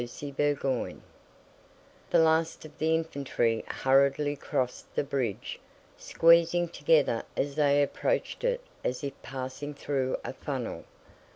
CHAPTER 0.03 0.55
VIII 0.55 0.97
The 2.09 2.17
last 2.17 2.65
of 2.65 2.75
the 2.79 2.95
infantry 2.95 3.63
hurriedly 3.67 4.35
crossed 4.35 4.95
the 4.95 5.03
bridge, 5.03 5.59
squeezing 5.95 6.69
together 6.69 7.21
as 7.37 7.53
they 7.53 7.83
approached 7.83 8.43
it 8.43 8.61
as 8.83 9.03
if 9.03 9.13
passing 9.21 9.75
through 9.75 10.17
a 10.25 10.33
funnel. 10.33 10.85